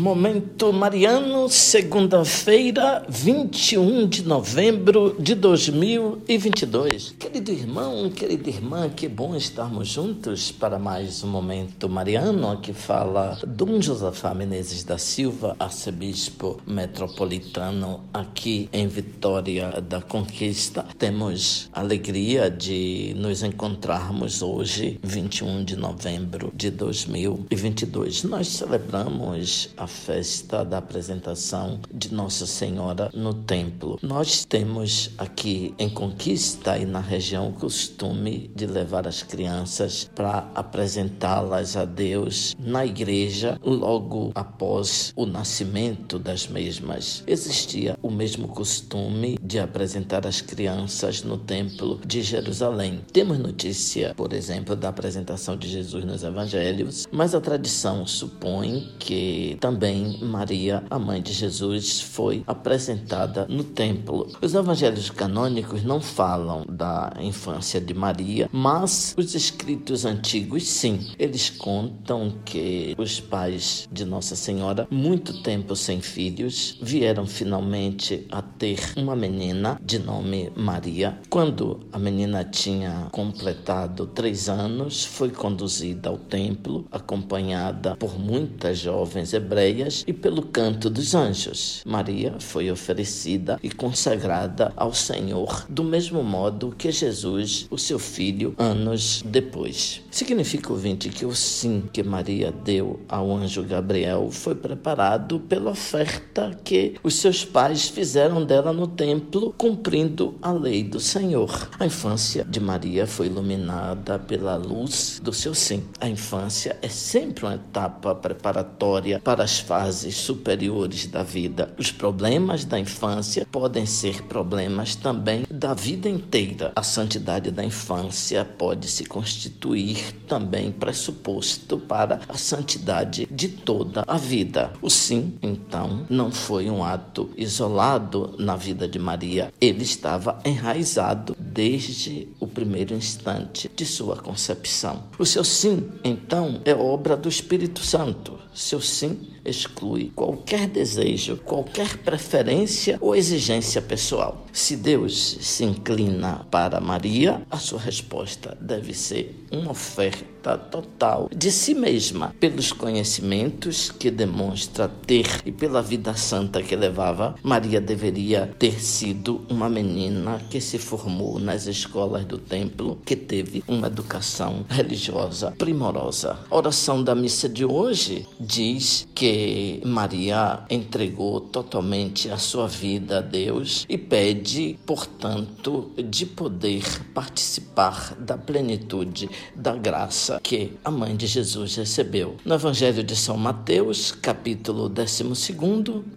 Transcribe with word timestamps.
Momento 0.00 0.72
Mariano, 0.72 1.46
segunda-feira, 1.50 3.04
21 3.06 4.08
de 4.08 4.22
novembro 4.22 5.14
de 5.18 5.34
2022. 5.34 7.14
Querido 7.18 7.52
irmão, 7.52 8.08
querida 8.08 8.48
irmã, 8.48 8.88
que 8.88 9.06
bom 9.06 9.36
estarmos 9.36 9.88
juntos 9.88 10.50
para 10.50 10.78
mais 10.78 11.22
um 11.22 11.28
Momento 11.28 11.86
Mariano. 11.86 12.50
Aqui 12.50 12.72
fala 12.72 13.38
Dom 13.46 13.78
Josafá 13.78 14.34
Menezes 14.34 14.84
da 14.84 14.96
Silva, 14.96 15.54
arcebispo 15.58 16.58
metropolitano 16.66 18.00
aqui 18.10 18.70
em 18.72 18.88
Vitória 18.88 19.82
da 19.82 20.00
Conquista. 20.00 20.86
Temos 20.98 21.68
alegria 21.74 22.50
de 22.50 23.14
nos 23.18 23.42
encontrarmos 23.42 24.40
hoje, 24.40 24.98
21 25.02 25.62
de 25.62 25.76
novembro 25.76 26.50
de 26.56 26.70
2022. 26.70 28.24
Nós 28.24 28.48
celebramos 28.48 29.68
a 29.76 29.89
festa 29.90 30.64
da 30.64 30.78
apresentação 30.78 31.80
de 31.92 32.14
Nossa 32.14 32.46
Senhora 32.46 33.10
no 33.12 33.34
templo. 33.34 33.98
Nós 34.02 34.44
temos 34.44 35.10
aqui 35.18 35.74
em 35.78 35.90
Conquista 35.90 36.78
e 36.78 36.86
na 36.86 37.00
região 37.00 37.48
o 37.48 37.52
costume 37.52 38.50
de 38.54 38.66
levar 38.66 39.06
as 39.06 39.22
crianças 39.22 40.08
para 40.14 40.50
apresentá-las 40.54 41.76
a 41.76 41.84
Deus 41.84 42.54
na 42.58 42.86
igreja 42.86 43.58
logo 43.62 44.30
após 44.34 45.12
o 45.16 45.26
nascimento 45.26 46.18
das 46.18 46.46
mesmas. 46.46 47.22
Existia 47.26 47.98
o 48.02 48.10
mesmo 48.10 48.48
costume 48.48 49.38
de 49.42 49.58
apresentar 49.58 50.26
as 50.26 50.40
crianças 50.40 51.22
no 51.22 51.36
templo 51.36 52.00
de 52.06 52.22
Jerusalém. 52.22 53.00
Temos 53.12 53.38
notícia, 53.38 54.14
por 54.14 54.32
exemplo, 54.32 54.76
da 54.76 54.88
apresentação 54.88 55.56
de 55.56 55.68
Jesus 55.68 56.04
nos 56.04 56.22
evangelhos, 56.22 57.06
mas 57.10 57.34
a 57.34 57.40
tradição 57.40 58.06
supõe 58.06 58.92
que 58.98 59.56
também 59.60 59.79
Maria, 60.20 60.84
a 60.90 60.98
mãe 60.98 61.22
de 61.22 61.32
Jesus, 61.32 62.02
foi 62.02 62.42
apresentada 62.46 63.46
no 63.48 63.64
templo. 63.64 64.28
Os 64.42 64.54
evangelhos 64.54 65.08
canônicos 65.08 65.82
não 65.82 66.00
falam 66.00 66.66
da 66.68 67.14
infância 67.20 67.80
de 67.80 67.94
Maria, 67.94 68.48
mas 68.52 69.14
os 69.16 69.34
escritos 69.34 70.04
antigos 70.04 70.66
sim. 70.68 71.12
Eles 71.18 71.48
contam 71.48 72.34
que 72.44 72.94
os 72.98 73.20
pais 73.20 73.88
de 73.90 74.04
Nossa 74.04 74.36
Senhora, 74.36 74.86
muito 74.90 75.42
tempo 75.42 75.74
sem 75.74 76.00
filhos, 76.00 76.78
vieram 76.82 77.26
finalmente 77.26 78.26
a 78.30 78.42
ter 78.42 78.78
uma 78.96 79.16
menina 79.16 79.80
de 79.82 79.98
nome 79.98 80.52
Maria. 80.54 81.18
Quando 81.30 81.80
a 81.90 81.98
menina 81.98 82.44
tinha 82.44 83.08
completado 83.10 84.06
três 84.06 84.48
anos, 84.48 85.04
foi 85.04 85.30
conduzida 85.30 86.10
ao 86.10 86.18
templo, 86.18 86.86
acompanhada 86.90 87.96
por 87.96 88.18
muitas 88.18 88.78
jovens 88.78 89.32
hebreias 89.32 89.69
e 90.06 90.12
pelo 90.12 90.42
canto 90.42 90.90
dos 90.90 91.14
anjos. 91.14 91.82
Maria 91.84 92.34
foi 92.38 92.70
oferecida 92.70 93.58
e 93.62 93.70
consagrada 93.70 94.72
ao 94.76 94.92
Senhor 94.92 95.66
do 95.68 95.84
mesmo 95.84 96.22
modo 96.22 96.74
que 96.76 96.90
Jesus, 96.90 97.66
o 97.70 97.78
seu 97.78 97.98
filho, 97.98 98.54
anos 98.58 99.22
depois. 99.24 100.02
Significa, 100.10 100.72
ouvinte, 100.72 101.08
que 101.08 101.24
o 101.24 101.34
sim 101.34 101.84
que 101.92 102.02
Maria 102.02 102.52
deu 102.52 103.00
ao 103.08 103.32
anjo 103.32 103.62
Gabriel 103.62 104.30
foi 104.30 104.54
preparado 104.54 105.40
pela 105.40 105.70
oferta 105.70 106.58
que 106.64 106.94
os 107.02 107.14
seus 107.14 107.44
pais 107.44 107.88
fizeram 107.88 108.44
dela 108.44 108.72
no 108.72 108.86
templo, 108.86 109.54
cumprindo 109.56 110.34
a 110.42 110.52
lei 110.52 110.82
do 110.82 111.00
Senhor. 111.00 111.68
A 111.78 111.86
infância 111.86 112.44
de 112.44 112.60
Maria 112.60 113.06
foi 113.06 113.26
iluminada 113.26 114.18
pela 114.18 114.56
luz 114.56 115.20
do 115.22 115.32
seu 115.32 115.54
sim. 115.54 115.84
A 116.00 116.08
infância 116.08 116.76
é 116.82 116.88
sempre 116.88 117.44
uma 117.44 117.54
etapa 117.54 118.14
preparatória 118.14 119.20
para 119.20 119.44
as 119.44 119.59
fases 119.60 120.16
superiores 120.16 121.06
da 121.06 121.22
vida. 121.22 121.72
Os 121.78 121.92
problemas 121.92 122.64
da 122.64 122.78
infância 122.78 123.46
podem 123.50 123.86
ser 123.86 124.22
problemas 124.22 124.94
também 124.94 125.44
da 125.50 125.74
vida 125.74 126.08
inteira. 126.08 126.72
A 126.74 126.82
santidade 126.82 127.50
da 127.50 127.64
infância 127.64 128.44
pode 128.44 128.88
se 128.88 129.04
constituir 129.04 130.12
também 130.26 130.72
pressuposto 130.72 131.78
para 131.78 132.20
a 132.28 132.36
santidade 132.36 133.28
de 133.30 133.48
toda 133.48 134.04
a 134.06 134.16
vida. 134.16 134.72
O 134.80 134.90
sim, 134.90 135.34
então, 135.42 136.06
não 136.08 136.30
foi 136.30 136.70
um 136.70 136.82
ato 136.82 137.30
isolado 137.36 138.34
na 138.38 138.56
vida 138.56 138.88
de 138.88 138.98
Maria. 138.98 139.52
Ele 139.60 139.82
estava 139.82 140.38
enraizado 140.44 141.36
desde 141.52 142.28
o 142.38 142.46
primeiro 142.46 142.94
instante 142.94 143.70
de 143.74 143.84
sua 143.84 144.16
concepção. 144.16 145.04
O 145.18 145.26
seu 145.26 145.44
sim, 145.44 145.88
então, 146.04 146.60
é 146.64 146.74
obra 146.74 147.16
do 147.16 147.28
Espírito 147.28 147.80
Santo. 147.80 148.38
Seu 148.54 148.80
sim 148.80 149.30
exclui 149.44 150.12
qualquer 150.14 150.66
desejo, 150.66 151.36
qualquer 151.38 151.98
preferência 151.98 152.98
ou 153.00 153.14
exigência 153.14 153.80
pessoal. 153.80 154.46
Se 154.52 154.76
Deus 154.76 155.38
se 155.40 155.64
inclina 155.64 156.46
para 156.50 156.80
Maria, 156.80 157.42
a 157.50 157.58
sua 157.58 157.80
resposta 157.80 158.56
deve 158.60 158.92
ser 158.92 159.46
uma 159.50 159.70
oferta 159.70 160.56
total 160.56 161.28
de 161.34 161.50
si 161.50 161.74
mesma, 161.74 162.34
pelos 162.40 162.72
conhecimentos 162.72 163.90
que 163.90 164.10
demonstra 164.10 164.88
ter 164.88 165.26
e 165.44 165.52
pela 165.52 165.82
vida 165.82 166.14
santa 166.14 166.62
que 166.62 166.74
levava. 166.74 167.34
Maria 167.42 167.80
deveria 167.80 168.52
ter 168.58 168.80
sido 168.82 169.42
uma 169.48 169.68
menina 169.68 170.40
que 170.50 170.60
se 170.60 170.78
formou 170.78 171.38
nas 171.40 171.66
escolas 171.66 172.24
do 172.24 172.38
templo, 172.38 172.98
que 173.04 173.16
teve 173.16 173.64
uma 173.66 173.86
educação 173.86 174.64
religiosa 174.68 175.52
primorosa. 175.52 176.38
A 176.50 176.56
oração 176.56 177.02
da 177.02 177.14
missa 177.14 177.48
de 177.48 177.64
hoje 177.64 178.26
diz 178.38 179.08
que 179.14 179.80
Maria 179.84 180.60
entregou 180.70 181.40
totalmente 181.40 182.30
a 182.30 182.36
sua 182.36 182.66
vida 182.66 183.18
a 183.18 183.20
Deus 183.20 183.84
e 183.88 183.96
pede, 183.96 184.78
portanto, 184.86 185.90
de 185.96 186.26
poder 186.26 186.84
participar 187.14 188.14
da 188.18 188.36
plenitude 188.36 189.28
da 189.54 189.74
graça 189.76 190.40
que 190.42 190.72
a 190.84 190.90
mãe 190.90 191.16
de 191.16 191.26
Jesus 191.26 191.76
recebeu. 191.76 192.36
No 192.44 192.54
Evangelho 192.54 193.02
de 193.02 193.16
São 193.16 193.36
Mateus, 193.36 194.12
capítulo 194.12 194.88
12, 194.88 195.24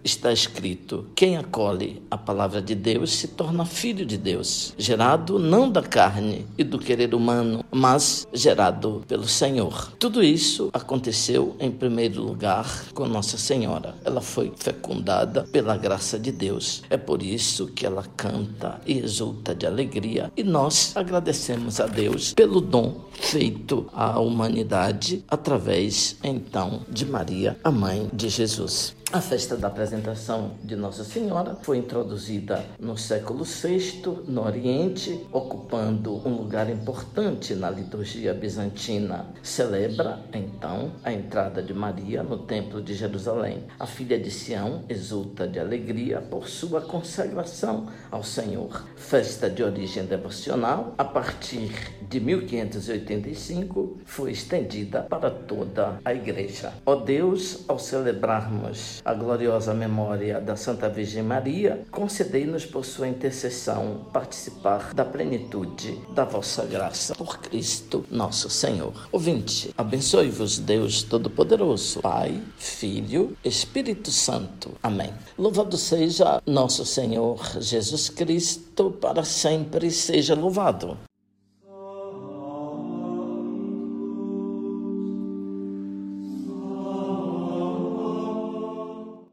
está 0.02 0.32
escrito: 0.32 1.06
Quem 1.14 1.36
acolhe 1.36 2.02
a 2.10 2.16
palavra 2.16 2.60
de 2.60 2.74
Deus 2.74 3.12
se 3.12 3.28
torna 3.28 3.64
filho 3.64 4.04
de 4.04 4.16
Deus, 4.16 4.74
gerado 5.14 5.38
não 5.38 5.70
da 5.70 5.80
carne 5.80 6.44
e 6.58 6.64
do 6.64 6.76
querer 6.76 7.14
humano, 7.14 7.64
mas 7.70 8.26
gerado 8.32 9.04
pelo 9.06 9.28
Senhor. 9.28 9.92
Tudo 9.96 10.22
isso 10.22 10.70
aconteceu 10.72 11.54
em 11.60 11.70
primeiro 11.70 12.20
lugar 12.20 12.86
com 12.92 13.06
Nossa 13.06 13.38
Senhora. 13.38 13.94
Ela 14.04 14.20
foi 14.20 14.52
fecundada 14.56 15.44
pela 15.52 15.76
graça 15.76 16.18
de 16.18 16.32
Deus. 16.32 16.82
É 16.90 16.96
por 16.96 17.22
isso 17.22 17.68
que 17.68 17.86
ela 17.86 18.04
canta 18.16 18.80
e 18.84 18.98
exulta 18.98 19.54
de 19.54 19.66
alegria. 19.66 20.32
E 20.36 20.42
nós 20.42 20.92
agradecemos 20.96 21.78
a 21.78 21.86
Deus 21.86 22.34
pelo 22.34 22.60
dom 22.60 23.04
feito 23.12 23.86
à 23.92 24.18
humanidade 24.18 25.24
através, 25.28 26.16
então, 26.24 26.80
de 26.88 27.06
Maria, 27.06 27.56
a 27.62 27.70
mãe 27.70 28.10
de 28.12 28.28
Jesus. 28.28 28.96
A 29.14 29.20
festa 29.20 29.56
da 29.56 29.68
apresentação 29.68 30.56
de 30.64 30.74
Nossa 30.74 31.04
Senhora 31.04 31.56
foi 31.62 31.78
introduzida 31.78 32.64
no 32.80 32.98
século 32.98 33.44
VI 33.44 34.02
no 34.26 34.44
Oriente, 34.44 35.24
ocupando 35.30 36.16
um 36.28 36.34
lugar 36.34 36.68
importante 36.68 37.54
na 37.54 37.70
liturgia 37.70 38.34
bizantina. 38.34 39.26
Celebra, 39.40 40.18
então, 40.32 40.90
a 41.04 41.12
entrada 41.12 41.62
de 41.62 41.72
Maria 41.72 42.24
no 42.24 42.38
Templo 42.38 42.82
de 42.82 42.92
Jerusalém. 42.92 43.62
A 43.78 43.86
filha 43.86 44.18
de 44.18 44.32
Sião 44.32 44.82
exulta 44.88 45.46
de 45.46 45.60
alegria 45.60 46.20
por 46.20 46.48
sua 46.48 46.80
consagração 46.80 47.86
ao 48.10 48.24
Senhor. 48.24 48.84
Festa 48.96 49.48
de 49.48 49.62
origem 49.62 50.06
devocional, 50.06 50.92
a 50.98 51.04
partir 51.04 51.70
de 52.02 52.18
1585, 52.18 53.98
foi 54.04 54.32
estendida 54.32 55.02
para 55.02 55.30
toda 55.30 56.00
a 56.04 56.12
Igreja. 56.12 56.72
Ó 56.84 56.96
Deus, 56.96 57.60
ao 57.68 57.78
celebrarmos 57.78 59.03
a 59.04 59.12
gloriosa 59.12 59.74
memória 59.74 60.40
da 60.40 60.56
Santa 60.56 60.88
Virgem 60.88 61.22
Maria, 61.22 61.84
concedei-nos 61.90 62.64
por 62.64 62.84
sua 62.84 63.06
intercessão 63.06 64.06
participar 64.12 64.94
da 64.94 65.04
plenitude 65.04 66.00
da 66.14 66.24
vossa 66.24 66.64
graça. 66.64 67.14
Por 67.14 67.38
Cristo 67.38 68.04
nosso 68.10 68.48
Senhor. 68.48 69.08
Ouvinte, 69.12 69.74
abençoe-vos 69.76 70.58
Deus 70.58 71.02
Todo-Poderoso, 71.02 72.00
Pai, 72.00 72.42
Filho, 72.56 73.36
Espírito 73.44 74.10
Santo. 74.10 74.72
Amém. 74.82 75.12
Louvado 75.38 75.76
seja 75.76 76.40
nosso 76.46 76.86
Senhor 76.86 77.40
Jesus 77.60 78.08
Cristo, 78.08 78.90
para 78.90 79.24
sempre 79.24 79.90
seja 79.90 80.34
louvado. 80.34 80.96